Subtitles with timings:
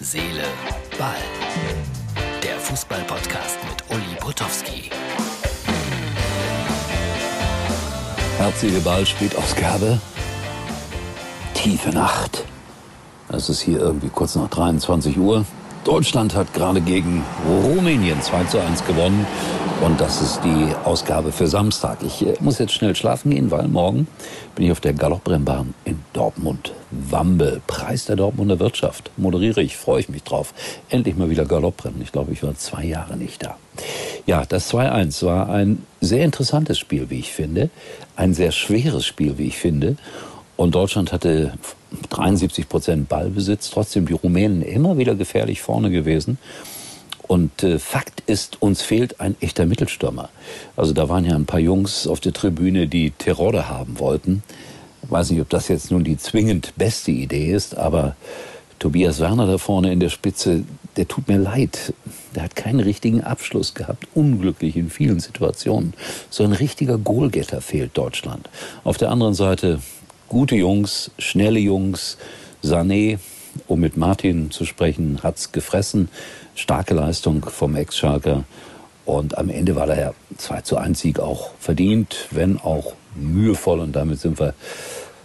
[0.00, 0.44] Seele,
[0.96, 1.16] Ball.
[2.40, 4.90] Der Fußball-Podcast mit Uli Potowski.
[8.36, 10.00] Herz, Seele, Ball, Spätausgabe.
[11.54, 12.44] Tiefe Nacht.
[13.28, 15.44] Es ist hier irgendwie kurz nach 23 Uhr.
[15.84, 19.26] Deutschland hat gerade gegen Rumänien 2 zu 1 gewonnen.
[19.80, 21.98] Und das ist die Ausgabe für Samstag.
[22.04, 24.08] Ich äh, muss jetzt schnell schlafen gehen, weil morgen
[24.56, 26.72] bin ich auf der Galopprennbahn in Dortmund.
[26.90, 29.12] Wambe, Preis der Dortmunder Wirtschaft.
[29.16, 30.52] Moderiere ich, freue ich mich drauf.
[30.88, 32.02] Endlich mal wieder Galopprennen.
[32.02, 33.56] Ich glaube, ich war zwei Jahre nicht da.
[34.26, 37.70] Ja, das 2-1 war ein sehr interessantes Spiel, wie ich finde.
[38.16, 39.96] Ein sehr schweres Spiel, wie ich finde.
[40.58, 41.52] Und Deutschland hatte
[42.10, 46.36] 73 Prozent Ballbesitz, trotzdem die Rumänen immer wieder gefährlich vorne gewesen.
[47.28, 50.30] Und äh, Fakt ist, uns fehlt ein echter Mittelstürmer.
[50.76, 54.42] Also da waren ja ein paar Jungs auf der Tribüne, die Terrorde haben wollten.
[55.02, 58.16] Weiß nicht, ob das jetzt nun die zwingend beste Idee ist, aber
[58.80, 60.64] Tobias Werner da vorne in der Spitze,
[60.96, 61.94] der tut mir leid.
[62.34, 65.94] Der hat keinen richtigen Abschluss gehabt, unglücklich in vielen Situationen.
[66.30, 68.50] So ein richtiger Goalgetter fehlt Deutschland.
[68.82, 69.78] Auf der anderen Seite
[70.28, 72.18] gute Jungs, schnelle Jungs,
[72.62, 73.18] Sané,
[73.66, 76.08] um mit Martin zu sprechen, hat's gefressen
[76.58, 78.42] starke Leistung vom Ex-Schalker.
[79.04, 83.80] Und am Ende war der 2 zu 1 Sieg auch verdient, wenn auch mühevoll.
[83.80, 84.52] Und damit sind wir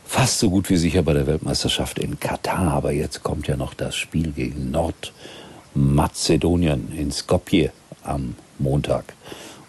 [0.06, 2.72] fast so gut wie sicher bei der Weltmeisterschaft in Katar.
[2.72, 7.72] Aber jetzt kommt ja noch das Spiel gegen Nordmazedonien in Skopje
[8.04, 9.16] am Montag.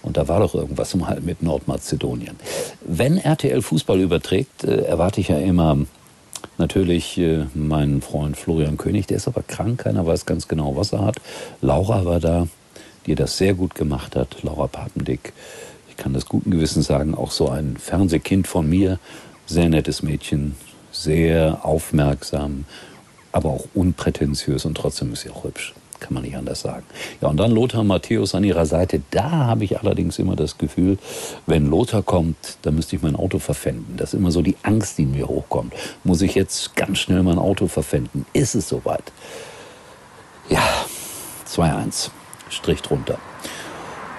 [0.05, 2.37] Und da war doch irgendwas mit Nordmazedonien.
[2.87, 5.79] Wenn RTL Fußball überträgt, äh, erwarte ich ja immer
[6.59, 10.93] Natürlich äh, mein Freund Florian König, der ist aber krank, keiner weiß ganz genau, was
[10.93, 11.17] er hat.
[11.61, 12.47] Laura war da,
[13.07, 15.33] die das sehr gut gemacht hat, Laura Papendick.
[15.89, 18.99] Ich kann das guten Gewissens sagen, auch so ein Fernsehkind von mir,
[19.47, 20.55] sehr nettes Mädchen,
[20.93, 22.67] sehr aufmerksam,
[23.33, 26.85] aber auch unprätentiös und trotzdem ist sie auch hübsch kann man nicht anders sagen.
[27.23, 29.01] Ja, und dann Lothar Matthäus an ihrer Seite.
[29.11, 30.99] Da habe ich allerdings immer das Gefühl,
[31.47, 33.97] wenn Lothar kommt, dann müsste ich mein Auto verpfänden.
[33.97, 35.73] Das ist immer so die Angst, die in mir hochkommt.
[36.05, 38.27] Muss ich jetzt ganz schnell mein Auto verpfänden?
[38.35, 39.13] Ist es soweit?
[40.51, 40.63] Ja,
[41.49, 42.11] 2-1.
[42.51, 43.19] Strich drunter.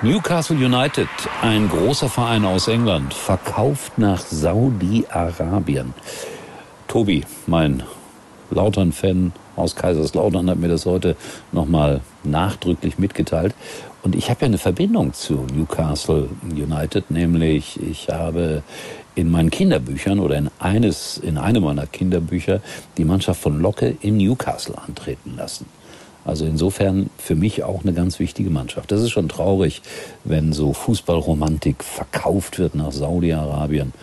[0.01, 1.07] Newcastle United,
[1.44, 5.94] ein großer Verein aus England, verkauft nach Saudi-Arabien.
[6.88, 7.84] Tobi, mein
[8.55, 11.16] Lautern-Fan aus Kaiserslautern hat mir das heute
[11.51, 13.53] nochmal nachdrücklich mitgeteilt.
[14.01, 18.63] Und ich habe ja eine Verbindung zu Newcastle United, nämlich ich habe
[19.15, 22.61] in meinen Kinderbüchern oder in eines, in einem meiner Kinderbücher
[22.97, 25.65] die Mannschaft von Locke in Newcastle antreten lassen.
[26.25, 28.91] Also insofern für mich auch eine ganz wichtige Mannschaft.
[28.91, 29.81] Das ist schon traurig,
[30.23, 33.94] wenn so Fußballromantik verkauft wird nach Saudi-Arabien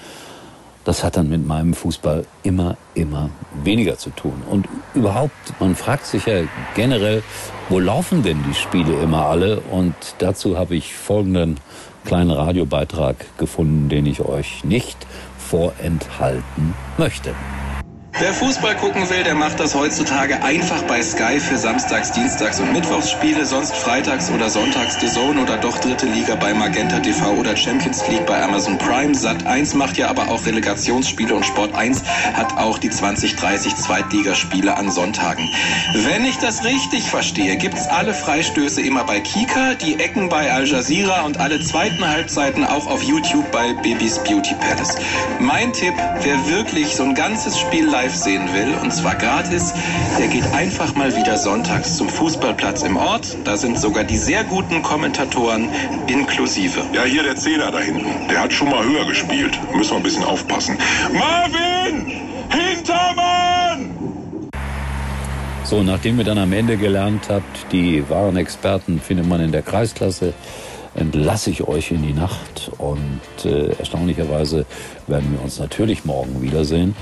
[0.84, 3.30] das hat dann mit meinem Fußball immer, immer
[3.62, 4.42] weniger zu tun.
[4.48, 6.42] Und überhaupt, man fragt sich ja
[6.74, 7.22] generell,
[7.68, 9.60] wo laufen denn die Spiele immer alle?
[9.60, 11.58] Und dazu habe ich folgenden
[12.04, 15.06] kleinen Radiobeitrag gefunden, den ich euch nicht
[15.38, 17.34] vorenthalten möchte.
[18.18, 22.72] Wer Fußball gucken will, der macht das heutzutage einfach bei Sky für Samstags, Dienstags und
[22.72, 27.56] Mittwochsspiele, sonst Freitags oder Sonntags The Zone oder doch dritte Liga bei Magenta TV oder
[27.56, 29.14] Champions League bei Amazon Prime.
[29.14, 32.02] Sat 1 macht ja aber auch Relegationsspiele und Sport 1
[32.34, 35.48] hat auch die 2030 Zweitligaspiele an Sonntagen.
[35.94, 40.66] Wenn ich das richtig verstehe, gibt's alle Freistöße immer bei Kika, die Ecken bei Al
[40.66, 44.96] Jazeera und alle zweiten Halbzeiten auch auf YouTube bei Babys Beauty Palace.
[45.40, 49.72] Mein Tipp, wer wirklich so ein ganzes Spiel live sehen will, und zwar gratis,
[50.18, 53.36] der geht einfach mal wieder sonntags zum Fußballplatz im Ort.
[53.44, 55.68] Da sind sogar die sehr guten Kommentatoren
[56.08, 56.80] inklusive.
[56.92, 58.28] Ja, hier der Zehner da hinten.
[58.28, 59.56] Der hat schon mal höher gespielt.
[59.74, 60.76] Müssen wir ein bisschen aufpassen.
[61.12, 62.12] Marvin!
[62.50, 63.90] Hintermann!
[65.62, 69.62] So, nachdem ihr dann am Ende gelernt habt, die wahren Experten findet man in der
[69.62, 70.34] Kreisklasse,
[70.96, 74.66] entlasse ich euch in die Nacht und äh, erstaunlicherweise
[75.06, 76.96] werden wir uns natürlich morgen wiedersehen.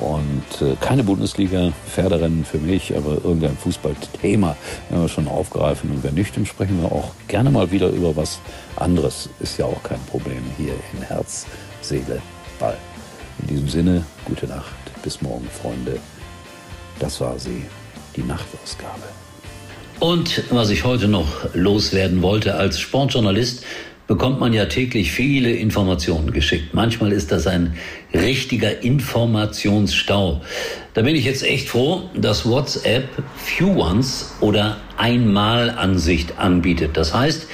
[0.00, 4.56] Und äh, keine Bundesliga-Pferderennen für mich, aber irgendein Fußballthema
[4.88, 5.90] werden wir schon aufgreifen.
[5.90, 8.40] Und wenn nicht, dann sprechen wir auch gerne mal wieder über was
[8.76, 9.28] anderes.
[9.40, 11.46] Ist ja auch kein Problem hier in Herz,
[11.82, 12.22] Seele,
[12.58, 12.76] Ball.
[13.42, 14.74] In diesem Sinne, gute Nacht.
[15.02, 15.98] Bis morgen, Freunde.
[16.98, 17.64] Das war sie,
[18.16, 19.02] die Nachtausgabe.
[19.98, 23.64] Und was ich heute noch loswerden wollte als Sportjournalist,
[24.10, 26.74] bekommt man ja täglich viele Informationen geschickt.
[26.74, 27.76] Manchmal ist das ein
[28.12, 30.40] richtiger Informationsstau.
[30.94, 33.04] Da bin ich jetzt echt froh, dass WhatsApp
[33.36, 36.96] Few Ones oder Einmalansicht anbietet.
[36.96, 37.46] Das heißt,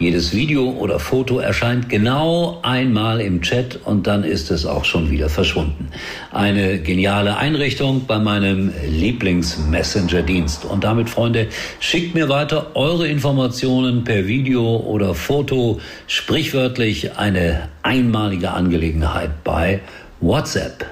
[0.00, 5.08] Jedes Video oder Foto erscheint genau einmal im Chat und dann ist es auch schon
[5.08, 5.88] wieder verschwunden.
[6.32, 10.64] Eine geniale Einrichtung bei meinem Lieblings-Messenger-Dienst.
[10.64, 11.46] Und damit, Freunde,
[11.78, 15.78] schickt mir weiter eure Informationen per Video oder Foto.
[16.08, 19.80] Sprichwörtlich eine einmalige Angelegenheit bei
[20.20, 20.86] WhatsApp.